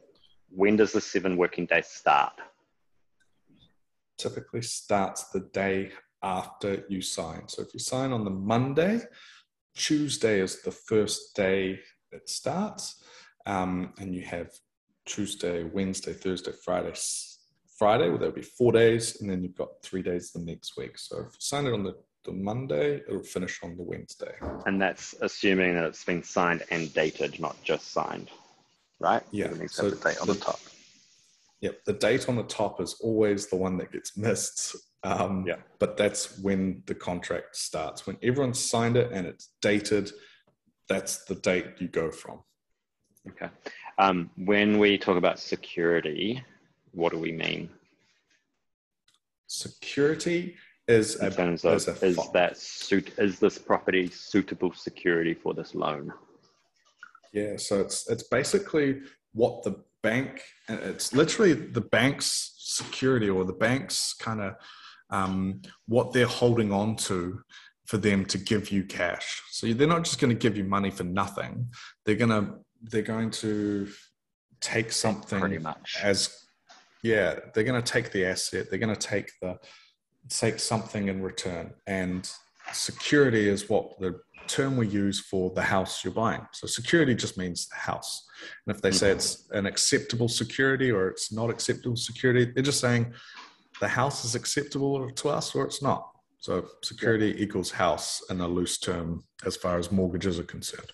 when 0.49 0.77
does 0.77 0.93
the 0.93 1.01
seven 1.01 1.37
working 1.37 1.65
days 1.65 1.87
start? 1.87 2.33
Typically, 4.17 4.61
starts 4.61 5.29
the 5.29 5.41
day 5.53 5.91
after 6.23 6.85
you 6.89 7.01
sign. 7.01 7.47
So, 7.47 7.61
if 7.61 7.73
you 7.73 7.79
sign 7.79 8.11
on 8.11 8.23
the 8.23 8.31
Monday, 8.31 9.01
Tuesday 9.75 10.39
is 10.39 10.61
the 10.61 10.71
first 10.71 11.35
day 11.35 11.79
it 12.11 12.27
starts, 12.27 13.03
um, 13.45 13.93
and 13.99 14.15
you 14.15 14.21
have 14.23 14.49
Tuesday, 15.05 15.63
Wednesday, 15.63 16.13
Thursday, 16.13 16.51
Friday, 16.63 16.93
Friday, 17.79 18.09
well, 18.09 18.17
there'll 18.17 18.35
be 18.35 18.41
four 18.41 18.73
days, 18.73 19.21
and 19.21 19.29
then 19.29 19.41
you've 19.41 19.55
got 19.55 19.69
three 19.81 20.01
days 20.01 20.31
the 20.33 20.39
next 20.39 20.75
week. 20.75 20.97
So 20.97 21.19
if 21.19 21.27
you 21.27 21.37
sign 21.39 21.65
it 21.65 21.71
on 21.71 21.81
the, 21.81 21.95
the 22.25 22.33
Monday, 22.33 22.97
it'll 23.07 23.23
finish 23.23 23.57
on 23.63 23.77
the 23.77 23.83
Wednesday. 23.83 24.33
And 24.65 24.81
that's 24.81 25.15
assuming 25.21 25.75
that 25.75 25.85
it's 25.85 26.03
been 26.03 26.21
signed 26.21 26.63
and 26.71 26.93
dated, 26.93 27.39
not 27.39 27.55
just 27.63 27.93
signed, 27.93 28.31
right? 28.99 29.23
Yeah. 29.31 29.45
It 29.45 29.61
needs 29.61 29.77
to 29.77 29.83
have 29.83 29.91
the 29.91 30.09
date 30.09 30.19
on 30.19 30.27
the 30.27 30.35
top. 30.35 30.59
Yep, 31.61 31.85
the 31.85 31.93
date 31.93 32.27
on 32.27 32.35
the 32.35 32.43
top 32.43 32.81
is 32.81 32.97
always 33.01 33.47
the 33.47 33.55
one 33.55 33.77
that 33.77 33.93
gets 33.93 34.17
missed. 34.17 34.75
Um, 35.03 35.45
Yeah. 35.47 35.55
But 35.79 35.95
that's 35.95 36.37
when 36.39 36.83
the 36.85 36.95
contract 36.95 37.55
starts. 37.55 38.05
When 38.05 38.17
everyone's 38.21 38.59
signed 38.59 38.97
it 38.97 39.09
and 39.13 39.25
it's 39.25 39.51
dated, 39.61 40.11
that's 40.89 41.23
the 41.23 41.35
date 41.35 41.67
you 41.79 41.87
go 41.87 42.11
from. 42.11 42.41
Okay. 43.29 43.47
Um, 43.97 44.29
when 44.35 44.79
we 44.79 44.97
talk 44.97 45.15
about 45.15 45.39
security, 45.39 46.43
what 46.93 47.11
do 47.11 47.19
we 47.19 47.31
mean 47.31 47.69
Security 49.47 50.55
is 50.87 51.15
in 51.15 51.27
a, 51.27 51.31
terms 51.31 51.65
of 51.65 51.73
is 51.73 51.87
is 52.03 52.17
that 52.33 52.55
suit 52.57 53.11
is 53.17 53.39
this 53.39 53.57
property 53.57 54.07
suitable 54.09 54.71
security 54.73 55.33
for 55.33 55.55
this 55.55 55.73
loan? 55.73 56.13
Yeah, 57.33 57.57
so 57.57 57.79
it's 57.79 58.07
it's 58.09 58.23
basically 58.23 59.01
what 59.33 59.63
the 59.63 59.83
bank. 60.03 60.41
It's 60.67 61.13
literally 61.13 61.53
the 61.53 61.81
bank's 61.81 62.53
security 62.57 63.29
or 63.29 63.43
the 63.43 63.53
bank's 63.53 64.13
kind 64.13 64.41
of 64.41 64.55
um, 65.09 65.61
what 65.87 66.13
they're 66.13 66.27
holding 66.27 66.71
on 66.71 66.95
to 66.97 67.41
for 67.85 67.97
them 67.97 68.23
to 68.25 68.37
give 68.37 68.69
you 68.71 68.83
cash. 68.83 69.41
So 69.51 69.73
they're 69.73 69.87
not 69.87 70.03
just 70.03 70.19
going 70.19 70.29
to 70.29 70.39
give 70.39 70.55
you 70.55 70.63
money 70.63 70.91
for 70.91 71.03
nothing. 71.03 71.69
They're 72.05 72.15
gonna 72.15 72.55
they're 72.83 73.01
going 73.01 73.31
to 73.31 73.87
take 74.61 74.91
something 74.91 75.39
Pretty 75.39 75.57
much. 75.57 75.97
as 76.03 76.45
yeah 77.03 77.35
they're 77.53 77.63
going 77.63 77.81
to 77.81 77.91
take 77.91 78.11
the 78.11 78.25
asset 78.25 78.69
they're 78.69 78.79
going 78.79 78.93
to 78.93 79.07
take 79.07 79.31
the 79.41 79.57
take 80.29 80.59
something 80.59 81.07
in 81.07 81.21
return. 81.21 81.73
And 81.87 82.29
security 82.73 83.47
is 83.47 83.69
what 83.69 83.99
the 83.99 84.19
term 84.47 84.77
we 84.77 84.87
use 84.87 85.19
for 85.19 85.51
the 85.51 85.61
house 85.61 86.03
you're 86.03 86.13
buying. 86.13 86.45
So 86.53 86.67
security 86.67 87.15
just 87.15 87.37
means 87.37 87.67
the 87.67 87.75
house. 87.75 88.27
And 88.65 88.75
if 88.75 88.81
they 88.81 88.91
say 88.91 89.11
it's 89.11 89.43
mm-hmm. 89.43 89.57
an 89.57 89.65
acceptable 89.65 90.27
security 90.27 90.91
or 90.91 91.07
it's 91.07 91.31
not 91.31 91.49
acceptable 91.49 91.95
security 91.95 92.45
they're 92.45 92.63
just 92.63 92.79
saying 92.79 93.13
the 93.79 93.87
house 93.87 94.25
is 94.25 94.35
acceptable 94.35 95.09
to 95.09 95.29
us 95.29 95.55
or 95.55 95.65
it's 95.65 95.81
not. 95.81 96.09
So 96.39 96.67
security 96.83 97.35
equals 97.41 97.71
house 97.71 98.23
in 98.29 98.39
a 98.41 98.47
loose 98.47 98.77
term 98.77 99.23
as 99.45 99.55
far 99.55 99.77
as 99.77 99.91
mortgages 99.91 100.39
are 100.39 100.43
concerned. 100.43 100.91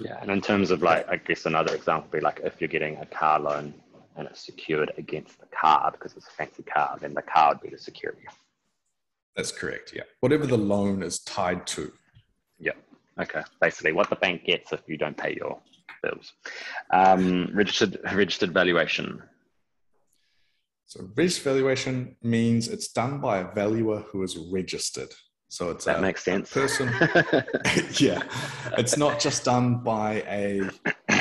Yeah, 0.00 0.18
and 0.20 0.30
in 0.30 0.40
terms 0.40 0.70
of 0.70 0.82
like, 0.82 1.08
I 1.08 1.16
guess 1.16 1.46
another 1.46 1.74
example 1.74 2.08
would 2.10 2.18
be 2.18 2.24
like 2.24 2.40
if 2.44 2.60
you're 2.60 2.68
getting 2.68 2.96
a 2.98 3.06
car 3.06 3.40
loan 3.40 3.74
and 4.20 4.28
it's 4.28 4.44
secured 4.44 4.92
against 4.98 5.40
the 5.40 5.46
car 5.46 5.90
because 5.90 6.12
it's 6.16 6.28
a 6.28 6.30
fancy 6.30 6.62
car, 6.62 6.96
then 7.00 7.14
the 7.14 7.22
car 7.22 7.46
would 7.50 7.60
be 7.62 7.70
the 7.70 7.78
security. 7.90 8.26
that's 9.36 9.52
correct 9.60 9.92
yeah 9.98 10.02
whatever 10.22 10.46
the 10.46 10.62
loan 10.74 11.02
is 11.02 11.16
tied 11.36 11.66
to 11.74 11.82
Yeah. 12.68 12.78
Okay. 13.24 13.42
Basically, 13.60 13.92
what 13.98 14.08
the 14.10 14.16
bank 14.24 14.44
gets 14.50 14.72
if 14.76 14.82
you 14.90 14.96
don't 15.04 15.16
pay 15.24 15.32
your 15.40 15.54
bills. 16.02 16.26
Um, 17.00 17.50
registered 17.60 17.92
registered 18.22 18.52
valuation. 18.60 19.06
So 20.86 20.96
registered 21.16 21.44
valuation 21.52 22.16
means 22.22 22.68
it's 22.74 22.88
done 23.00 23.14
by 23.20 23.38
a 23.38 23.46
valuer 23.60 23.98
who 24.08 24.18
is 24.22 24.36
registered. 24.58 25.12
So 25.48 25.62
it's 25.70 25.84
That 25.86 25.98
a 25.98 26.02
makes 26.08 26.22
sense. 26.24 26.46
person. 26.52 26.88
yeah, 28.06 28.22
it's 28.82 28.96
not 29.04 29.20
just 29.26 29.44
done 29.44 29.68
by 29.92 30.10
a 30.42 30.46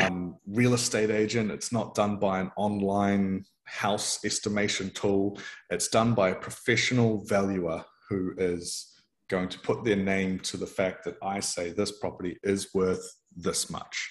um, 0.09 0.37
real 0.47 0.73
estate 0.73 1.11
agent. 1.11 1.51
It's 1.51 1.71
not 1.71 1.95
done 1.95 2.17
by 2.17 2.39
an 2.39 2.51
online 2.57 3.45
house 3.65 4.23
estimation 4.25 4.89
tool. 4.91 5.39
It's 5.69 5.87
done 5.87 6.13
by 6.13 6.29
a 6.29 6.35
professional 6.35 7.23
valuer 7.25 7.83
who 8.09 8.33
is 8.37 8.87
going 9.29 9.49
to 9.49 9.59
put 9.59 9.83
their 9.83 9.95
name 9.95 10.39
to 10.39 10.57
the 10.57 10.65
fact 10.65 11.05
that 11.05 11.15
I 11.21 11.39
say 11.39 11.71
this 11.71 11.91
property 11.99 12.37
is 12.43 12.73
worth 12.73 13.05
this 13.35 13.69
much. 13.69 14.09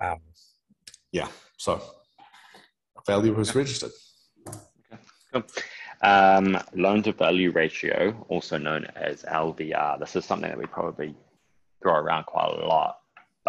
Um, 0.00 0.18
yeah, 1.12 1.28
so 1.58 1.82
a 2.96 3.00
valuer 3.06 3.34
who's 3.34 3.54
registered. 3.54 3.90
Cool. 5.32 5.44
Um, 6.02 6.58
loan 6.74 7.02
to 7.02 7.12
value 7.12 7.50
ratio, 7.50 8.24
also 8.30 8.56
known 8.56 8.86
as 8.96 9.22
LVR. 9.24 10.00
This 10.00 10.16
is 10.16 10.24
something 10.24 10.48
that 10.48 10.58
we 10.58 10.64
probably 10.64 11.14
throw 11.82 11.94
around 11.94 12.24
quite 12.24 12.50
a 12.50 12.66
lot, 12.66 12.96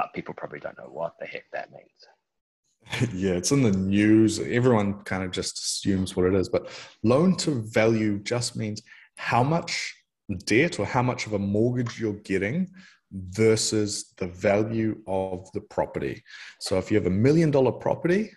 but 0.02 0.14
people 0.14 0.34
probably 0.34 0.60
don't 0.60 0.78
know 0.78 0.90
what 0.90 1.14
the 1.20 1.26
heck 1.28 1.44
that 1.54 1.70
means. 1.72 3.14
yeah, 3.14 3.34
it's 3.34 3.52
in 3.52 3.62
the 3.62 3.72
news. 3.72 4.40
Everyone 4.40 5.04
kind 5.04 5.24
of 5.24 5.32
just 5.32 5.60
assumes 5.60 6.16
what 6.16 6.26
it 6.26 6.34
is, 6.34 6.50
but 6.50 6.70
loan 7.04 7.36
to 7.38 7.62
value 7.72 8.18
just 8.20 8.56
means 8.56 8.82
how 9.18 9.44
much 9.44 9.94
debt 10.46 10.80
or 10.80 10.86
how 10.86 11.04
much 11.04 11.28
of 11.28 11.34
a 11.34 11.40
mortgage 11.40 12.00
you're 12.00 12.14
getting 12.14 12.68
versus 13.12 14.14
the 14.18 14.28
value 14.28 15.00
of 15.06 15.48
the 15.54 15.62
property. 15.62 16.24
So 16.60 16.80
if 16.80 16.90
you 16.90 16.98
have 16.98 17.06
a 17.06 17.12
million 17.12 17.52
dollar 17.52 17.72
property 17.72 18.32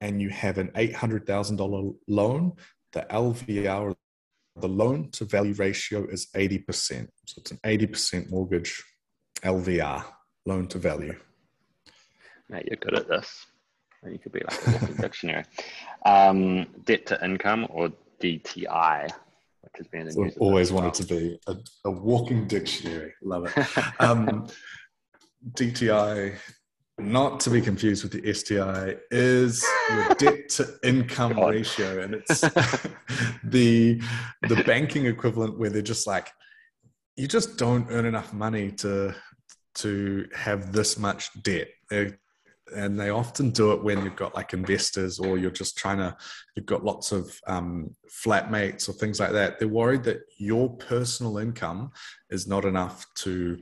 and 0.00 0.20
you 0.20 0.30
have 0.30 0.58
an 0.58 0.68
$800,000 0.74 1.94
loan, 2.08 2.52
the 2.92 3.06
LVR, 3.10 3.94
the 4.56 4.68
loan 4.68 5.10
to 5.12 5.24
value 5.24 5.54
ratio 5.54 6.06
is 6.06 6.26
80%. 6.34 7.06
So 7.26 7.40
it's 7.40 7.50
an 7.52 7.60
80% 7.64 8.30
mortgage 8.30 8.82
LVR, 9.42 10.04
loan 10.46 10.66
to 10.68 10.78
value. 10.78 11.18
Mate, 12.48 12.66
you're 12.66 12.76
good 12.76 12.94
at 12.94 13.08
this. 13.08 13.46
You 14.06 14.18
could 14.18 14.32
be 14.32 14.40
like 14.40 14.66
a 14.66 14.70
walking 14.72 14.96
dictionary. 15.00 15.44
Um, 16.04 16.66
debt 16.84 17.06
to 17.06 17.24
income 17.24 17.66
or 17.70 17.90
DTI, 18.20 19.04
which 19.62 19.72
has 19.78 19.86
been 19.88 20.06
the 20.06 20.12
So 20.12 20.28
always 20.38 20.68
as 20.68 20.72
wanted 20.72 20.84
well. 20.86 20.92
to 20.92 21.04
be 21.06 21.40
a, 21.46 21.56
a 21.86 21.90
walking 21.90 22.46
dictionary. 22.46 23.14
Love 23.22 23.46
it. 23.46 23.66
Um, 24.00 24.46
DTI, 25.52 26.36
not 26.98 27.40
to 27.40 27.50
be 27.50 27.60
confused 27.60 28.02
with 28.02 28.12
the 28.12 28.32
STI, 28.32 28.96
is 29.10 29.64
your 29.90 30.08
debt 30.16 30.48
to 30.50 30.78
income 30.82 31.34
God. 31.34 31.50
ratio, 31.50 32.00
and 32.02 32.14
it's 32.28 32.40
the 33.44 34.00
the 34.48 34.62
banking 34.66 35.06
equivalent 35.06 35.58
where 35.58 35.70
they're 35.70 35.82
just 35.82 36.06
like, 36.06 36.30
you 37.16 37.26
just 37.28 37.56
don't 37.58 37.86
earn 37.90 38.04
enough 38.06 38.32
money 38.32 38.70
to 38.72 39.14
to 39.74 40.28
have 40.34 40.72
this 40.72 40.98
much 40.98 41.30
debt. 41.42 41.68
And 42.74 42.98
they 42.98 43.10
often 43.10 43.50
do 43.50 43.72
it 43.72 43.84
when 43.84 44.02
you've 44.02 44.16
got 44.16 44.34
like 44.34 44.52
investors 44.52 45.18
or 45.18 45.36
you're 45.38 45.50
just 45.50 45.76
trying 45.76 45.98
to 45.98 46.16
you've 46.56 46.66
got 46.66 46.84
lots 46.84 47.12
of 47.12 47.38
um, 47.46 47.94
flatmates 48.08 48.88
or 48.88 48.92
things 48.92 49.20
like 49.20 49.32
that. 49.32 49.58
They're 49.58 49.68
worried 49.68 50.02
that 50.04 50.20
your 50.38 50.70
personal 50.70 51.38
income 51.38 51.92
is 52.30 52.46
not 52.46 52.64
enough 52.64 53.06
to 53.16 53.58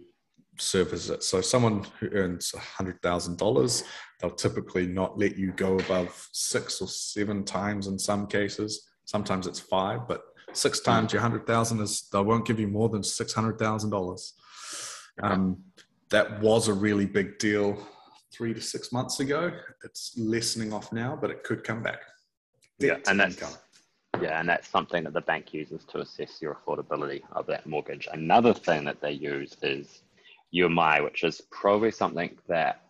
service 0.59 1.09
it. 1.09 1.25
So 1.25 1.41
someone 1.41 1.85
who 1.99 2.09
earns 2.13 2.53
$100000 2.53 3.85
they'll 4.21 4.31
typically 4.31 4.87
not 4.87 5.19
let 5.19 5.37
you 5.37 5.51
go 5.53 5.77
above 5.79 6.29
six 6.33 6.81
or 6.81 6.87
seven 6.87 7.45
times 7.45 7.89
in 7.89 7.99
some 7.99 8.29
cases. 8.29 8.89
Sometimes 9.05 9.49
it's 9.49 9.61
five 9.61 10.07
but 10.07 10.23
six 10.53 10.81
times 10.81 11.13
your 11.13 11.23
100000 11.23 11.81
is 11.81 12.09
they 12.13 12.21
won't 12.21 12.47
give 12.47 12.61
you 12.61 12.69
more 12.69 12.89
than 12.89 13.03
$600000 13.03 14.33
um, 15.23 15.59
that 16.13 16.41
was 16.41 16.69
a 16.69 16.75
really 16.75 17.07
big 17.07 17.39
deal 17.39 17.77
three 18.33 18.55
to 18.55 18.61
six 18.61 18.93
months 18.93 19.21
ago. 19.21 19.51
It's 19.83 20.17
lessening 20.17 20.73
off 20.73 20.93
now, 20.93 21.19
but 21.21 21.31
it 21.31 21.43
could 21.43 21.65
come 21.65 21.83
back. 21.83 22.03
Yeah, 22.79 22.99
and 23.09 23.19
that's 23.19 23.59
yeah, 24.21 24.39
and 24.39 24.49
that's 24.49 24.69
something 24.69 25.05
that 25.05 25.15
the 25.15 25.23
bank 25.23 25.55
uses 25.55 25.85
to 25.87 26.01
assess 26.01 26.41
your 26.41 26.55
affordability 26.55 27.23
of 27.33 27.47
that 27.47 27.67
mortgage. 27.67 28.09
Another 28.13 28.53
thing 28.53 28.85
that 28.85 29.01
they 29.01 29.13
use 29.13 29.57
is 29.63 30.03
UMI, 30.51 31.01
which 31.01 31.25
is 31.25 31.41
probably 31.51 31.91
something 31.91 32.37
that 32.47 32.83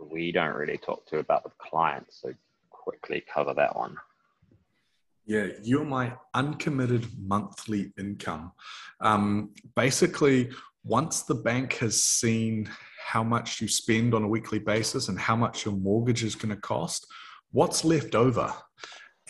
we 0.00 0.32
don't 0.32 0.54
really 0.54 0.78
talk 0.78 1.06
to 1.06 1.18
about 1.18 1.44
with 1.44 1.56
clients. 1.58 2.20
So 2.20 2.32
quickly 2.70 3.22
cover 3.32 3.54
that 3.54 3.76
one. 3.76 3.96
Yeah, 5.26 5.48
my 5.84 6.14
uncommitted 6.34 7.06
monthly 7.18 7.92
income. 7.98 8.52
Um, 9.00 9.50
basically, 9.76 10.50
once 10.88 11.22
the 11.22 11.34
bank 11.34 11.74
has 11.74 12.02
seen 12.02 12.68
how 13.04 13.22
much 13.22 13.60
you 13.60 13.68
spend 13.68 14.14
on 14.14 14.24
a 14.24 14.28
weekly 14.28 14.58
basis 14.58 15.08
and 15.08 15.18
how 15.18 15.36
much 15.36 15.64
your 15.64 15.74
mortgage 15.74 16.24
is 16.24 16.34
going 16.34 16.54
to 16.54 16.60
cost, 16.60 17.06
what's 17.52 17.84
left 17.84 18.14
over? 18.14 18.52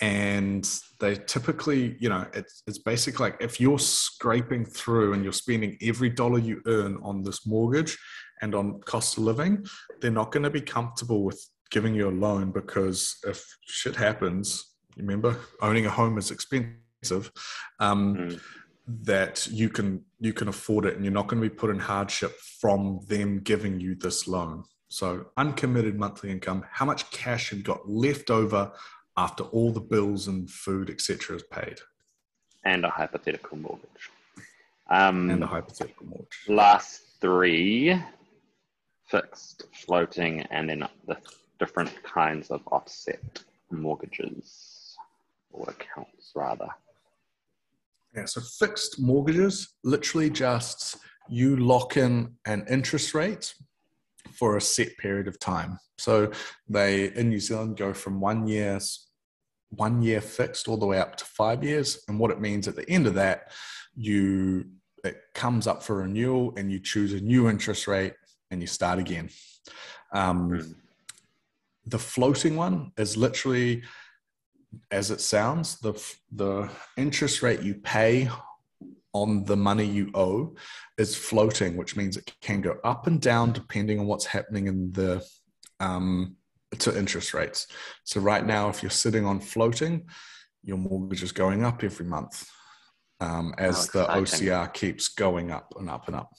And 0.00 0.68
they 1.00 1.16
typically, 1.16 1.96
you 1.98 2.08
know, 2.08 2.24
it's, 2.32 2.62
it's 2.68 2.78
basically 2.78 3.30
like 3.30 3.36
if 3.40 3.60
you're 3.60 3.80
scraping 3.80 4.64
through 4.64 5.12
and 5.12 5.24
you're 5.24 5.32
spending 5.32 5.76
every 5.82 6.08
dollar 6.08 6.38
you 6.38 6.62
earn 6.66 6.98
on 7.02 7.24
this 7.24 7.44
mortgage 7.46 7.98
and 8.40 8.54
on 8.54 8.80
cost 8.82 9.18
of 9.18 9.24
living, 9.24 9.66
they're 10.00 10.12
not 10.12 10.30
going 10.30 10.44
to 10.44 10.50
be 10.50 10.60
comfortable 10.60 11.24
with 11.24 11.44
giving 11.70 11.94
you 11.94 12.08
a 12.08 12.10
loan 12.10 12.52
because 12.52 13.16
if 13.26 13.44
shit 13.62 13.96
happens, 13.96 14.76
remember 14.96 15.36
owning 15.60 15.86
a 15.86 15.90
home 15.90 16.16
is 16.16 16.30
expensive 16.30 16.78
um, 17.80 18.16
Mm. 18.16 18.40
That 19.04 19.46
you 19.48 19.68
can 19.68 20.04
you 20.18 20.32
can 20.32 20.48
afford 20.48 20.86
it 20.86 20.94
and 20.96 21.04
you're 21.04 21.12
not 21.12 21.26
going 21.28 21.42
to 21.42 21.48
be 21.48 21.54
put 21.54 21.70
in 21.70 21.78
hardship 21.78 22.32
from 22.60 23.00
them 23.06 23.40
giving 23.40 23.78
you 23.78 23.94
this 23.94 24.26
loan 24.26 24.64
So 24.88 25.26
uncommitted 25.36 25.98
monthly 25.98 26.30
income, 26.30 26.64
how 26.70 26.86
much 26.86 27.10
cash 27.10 27.52
you've 27.52 27.64
got 27.64 27.88
left 27.88 28.30
over 28.30 28.72
after 29.16 29.44
all 29.44 29.70
the 29.72 29.80
bills 29.80 30.28
and 30.28 30.48
food, 30.50 30.88
etc., 30.88 31.36
is 31.36 31.42
paid? 31.42 31.80
And 32.64 32.84
a 32.84 32.90
hypothetical 32.90 33.58
mortgage. 33.58 34.10
Um, 34.88 35.28
And 35.30 35.42
a 35.42 35.46
hypothetical 35.46 36.06
mortgage. 36.06 36.38
last 36.48 37.02
three 37.20 38.00
fixed, 39.06 39.64
floating, 39.72 40.42
and 40.50 40.68
then 40.68 40.86
the 41.06 41.16
different 41.58 42.02
kinds 42.02 42.50
of 42.50 42.60
offset 42.68 43.42
mortgages 43.70 44.96
or 45.52 45.68
accounts, 45.68 46.32
rather. 46.34 46.68
Yeah, 48.14 48.24
so 48.24 48.40
fixed 48.40 49.00
mortgages, 49.00 49.74
literally 49.84 50.30
just 50.30 50.96
you 51.28 51.56
lock 51.56 51.96
in 51.96 52.34
an 52.46 52.64
interest 52.68 53.14
rate 53.14 53.54
for 54.32 54.56
a 54.56 54.60
set 54.60 54.96
period 54.98 55.28
of 55.28 55.38
time. 55.38 55.78
So 55.98 56.30
they 56.68 57.12
in 57.14 57.28
New 57.28 57.40
Zealand 57.40 57.76
go 57.76 57.92
from 57.92 58.20
one 58.20 58.46
year's 58.46 59.04
one 59.70 60.00
year 60.00 60.22
fixed 60.22 60.66
all 60.66 60.78
the 60.78 60.86
way 60.86 60.98
up 60.98 61.14
to 61.16 61.24
five 61.26 61.62
years. 61.62 62.02
And 62.08 62.18
what 62.18 62.30
it 62.30 62.40
means 62.40 62.66
at 62.68 62.76
the 62.76 62.88
end 62.88 63.06
of 63.06 63.14
that, 63.14 63.52
you 63.94 64.64
it 65.04 65.20
comes 65.34 65.66
up 65.66 65.82
for 65.82 65.96
renewal 65.96 66.54
and 66.56 66.72
you 66.72 66.80
choose 66.80 67.12
a 67.12 67.20
new 67.20 67.48
interest 67.48 67.86
rate 67.86 68.14
and 68.50 68.60
you 68.62 68.66
start 68.66 68.98
again. 68.98 69.28
Um, 70.12 70.50
Mm. 70.50 70.74
the 71.86 71.98
floating 71.98 72.56
one 72.56 72.92
is 72.96 73.16
literally 73.16 73.82
as 74.90 75.10
it 75.10 75.20
sounds 75.20 75.78
the 75.80 75.94
the 76.32 76.68
interest 76.96 77.42
rate 77.42 77.62
you 77.62 77.74
pay 77.74 78.28
on 79.12 79.44
the 79.44 79.56
money 79.56 79.84
you 79.84 80.10
owe 80.14 80.54
is 80.98 81.16
floating 81.16 81.76
which 81.76 81.96
means 81.96 82.16
it 82.16 82.32
can 82.40 82.60
go 82.60 82.76
up 82.84 83.06
and 83.06 83.20
down 83.20 83.52
depending 83.52 83.98
on 83.98 84.06
what's 84.06 84.26
happening 84.26 84.66
in 84.66 84.92
the 84.92 85.24
um, 85.80 86.36
to 86.78 86.96
interest 86.98 87.32
rates. 87.32 87.66
So 88.04 88.20
right 88.20 88.44
now 88.44 88.68
if 88.68 88.82
you're 88.82 88.90
sitting 88.90 89.24
on 89.24 89.40
floating 89.40 90.06
your 90.64 90.76
mortgage 90.76 91.22
is 91.22 91.32
going 91.32 91.64
up 91.64 91.82
every 91.82 92.04
month 92.04 92.46
um, 93.20 93.54
as 93.58 93.88
the 93.88 94.04
ocr 94.04 94.72
keeps 94.74 95.08
going 95.08 95.50
up 95.50 95.72
and 95.78 95.88
up 95.88 96.06
and 96.08 96.16
up. 96.16 96.32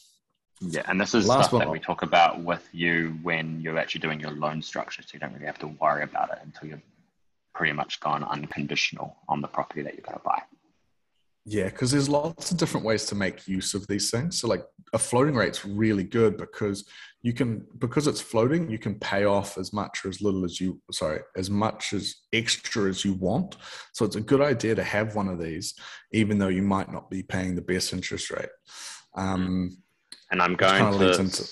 Yeah, 0.61 0.81
and 0.87 0.99
this 0.99 1.15
is 1.15 1.25
Last 1.25 1.49
stuff 1.49 1.59
that 1.59 1.69
we 1.69 1.79
talk 1.79 2.03
about 2.03 2.43
with 2.43 2.67
you 2.73 3.17
when 3.23 3.61
you're 3.61 3.77
actually 3.77 4.01
doing 4.01 4.19
your 4.19 4.31
loan 4.31 4.61
structure, 4.61 5.01
so 5.01 5.09
you 5.13 5.19
don't 5.19 5.33
really 5.33 5.45
have 5.45 5.59
to 5.59 5.67
worry 5.67 6.03
about 6.03 6.31
it 6.31 6.39
until 6.43 6.67
you've 6.67 6.81
pretty 7.53 7.73
much 7.73 7.99
gone 7.99 8.23
unconditional 8.23 9.17
on 9.27 9.41
the 9.41 9.47
property 9.47 9.81
that 9.81 9.93
you're 9.93 10.03
going 10.03 10.17
to 10.17 10.23
buy. 10.23 10.41
Yeah, 11.45 11.65
because 11.65 11.91
there's 11.91 12.09
lots 12.09 12.51
of 12.51 12.57
different 12.57 12.85
ways 12.85 13.05
to 13.07 13.15
make 13.15 13.47
use 13.47 13.73
of 13.73 13.87
these 13.87 14.11
things. 14.11 14.39
So 14.39 14.47
like 14.47 14.63
a 14.93 14.99
floating 14.99 15.35
rate's 15.35 15.65
really 15.65 16.03
good 16.03 16.37
because 16.37 16.87
you 17.23 17.33
can 17.33 17.65
because 17.79 18.07
it's 18.07 18.21
floating, 18.21 18.69
you 18.69 18.77
can 18.77 18.95
pay 18.99 19.25
off 19.25 19.57
as 19.57 19.73
much 19.73 20.05
or 20.05 20.09
as 20.09 20.21
little 20.21 20.45
as 20.45 20.61
you 20.61 20.79
sorry, 20.91 21.21
as 21.35 21.49
much 21.49 21.93
as 21.93 22.15
extra 22.33 22.87
as 22.87 23.03
you 23.03 23.13
want. 23.13 23.55
So 23.93 24.05
it's 24.05 24.15
a 24.15 24.21
good 24.21 24.41
idea 24.41 24.75
to 24.75 24.83
have 24.83 25.15
one 25.15 25.27
of 25.27 25.41
these, 25.41 25.73
even 26.11 26.37
though 26.37 26.49
you 26.49 26.61
might 26.61 26.91
not 26.91 27.09
be 27.09 27.23
paying 27.23 27.55
the 27.55 27.61
best 27.61 27.93
interest 27.93 28.29
rate. 28.29 28.49
Um, 29.15 29.77
And 30.29 30.41
I'm 30.41 30.55
going 30.55 30.99
to 30.99 31.19
into- 31.19 31.47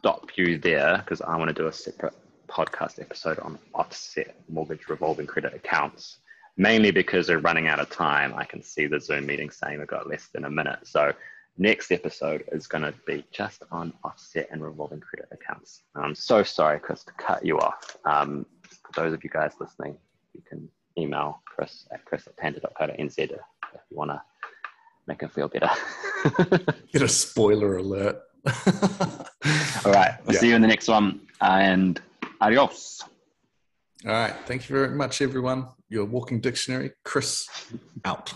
stop 0.00 0.36
you 0.36 0.58
there 0.58 0.98
because 0.98 1.20
I 1.20 1.36
want 1.36 1.48
to 1.48 1.54
do 1.54 1.68
a 1.68 1.72
separate 1.72 2.14
podcast 2.48 3.00
episode 3.00 3.38
on 3.40 3.58
offset 3.74 4.34
mortgage 4.48 4.88
revolving 4.88 5.26
credit 5.26 5.54
accounts. 5.54 6.18
Mainly 6.56 6.90
because 6.90 7.28
we're 7.28 7.38
running 7.38 7.68
out 7.68 7.78
of 7.78 7.88
time. 7.88 8.34
I 8.36 8.44
can 8.44 8.62
see 8.62 8.86
the 8.86 8.98
Zoom 9.00 9.26
meeting 9.26 9.48
saying 9.50 9.78
we've 9.78 9.86
got 9.86 10.08
less 10.08 10.26
than 10.34 10.44
a 10.44 10.50
minute. 10.50 10.80
So 10.84 11.12
next 11.56 11.92
episode 11.92 12.42
is 12.50 12.66
going 12.66 12.82
to 12.82 12.92
be 13.06 13.24
just 13.30 13.62
on 13.70 13.92
offset 14.02 14.48
and 14.50 14.62
revolving 14.64 14.98
credit 15.00 15.28
accounts. 15.30 15.82
I'm 15.94 16.16
so 16.16 16.42
sorry, 16.42 16.80
Chris, 16.80 17.04
to 17.04 17.12
cut 17.12 17.46
you 17.46 17.58
off. 17.60 17.96
Um, 18.04 18.44
for 18.62 19.02
those 19.02 19.12
of 19.14 19.22
you 19.22 19.30
guys 19.30 19.52
listening, 19.60 19.96
you 20.34 20.42
can 20.48 20.68
email 20.98 21.40
Chris 21.44 21.86
at 21.92 22.04
chris 22.04 22.26
at 22.26 22.36
panda.co.nz 22.36 23.18
if 23.18 23.30
you 23.90 23.96
want 23.96 24.10
to 24.10 24.20
make 25.06 25.20
him 25.20 25.28
feel 25.28 25.46
better. 25.48 25.70
get 26.92 27.02
a 27.02 27.08
spoiler 27.08 27.76
alert. 27.76 28.20
All 29.84 29.92
right. 29.92 30.14
We'll 30.24 30.34
Yeah. 30.34 30.40
see 30.40 30.48
you 30.48 30.56
in 30.56 30.62
the 30.62 30.68
next 30.68 30.88
one. 30.88 31.20
And 31.40 32.00
adios. 32.40 33.02
All 34.04 34.12
right. 34.12 34.34
Thank 34.46 34.68
you 34.68 34.76
very 34.76 34.94
much, 34.94 35.20
everyone. 35.22 35.66
Your 35.88 36.04
walking 36.04 36.40
dictionary, 36.40 36.92
Chris, 37.04 37.48
out. 38.04 38.32